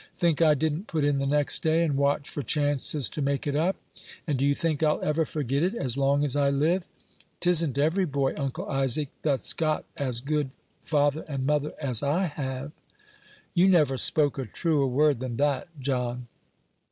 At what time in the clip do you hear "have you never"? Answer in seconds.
12.25-13.95